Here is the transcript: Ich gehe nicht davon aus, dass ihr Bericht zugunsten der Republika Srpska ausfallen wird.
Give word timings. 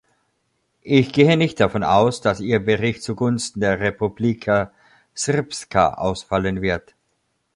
Ich 0.81 1.13
gehe 1.13 1.37
nicht 1.37 1.59
davon 1.59 1.83
aus, 1.83 2.21
dass 2.21 2.39
ihr 2.39 2.57
Bericht 2.59 3.03
zugunsten 3.03 3.59
der 3.59 3.79
Republika 3.79 4.71
Srpska 5.15 5.93
ausfallen 5.93 6.63
wird. 6.63 6.95